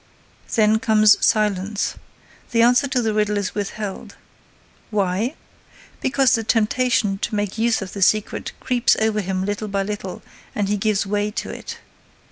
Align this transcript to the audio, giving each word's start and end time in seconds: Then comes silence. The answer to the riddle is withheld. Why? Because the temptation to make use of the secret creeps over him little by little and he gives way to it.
Then 0.55 0.79
comes 0.79 1.23
silence. 1.23 1.93
The 2.49 2.63
answer 2.63 2.87
to 2.87 3.03
the 3.03 3.13
riddle 3.13 3.37
is 3.37 3.53
withheld. 3.53 4.15
Why? 4.89 5.35
Because 6.01 6.33
the 6.33 6.43
temptation 6.43 7.19
to 7.19 7.35
make 7.35 7.59
use 7.59 7.83
of 7.83 7.93
the 7.93 8.01
secret 8.01 8.51
creeps 8.59 8.95
over 8.99 9.21
him 9.21 9.45
little 9.45 9.67
by 9.67 9.83
little 9.83 10.23
and 10.55 10.69
he 10.69 10.75
gives 10.77 11.05
way 11.05 11.29
to 11.29 11.51
it. 11.51 11.77